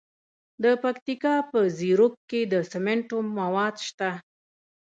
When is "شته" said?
3.87-4.09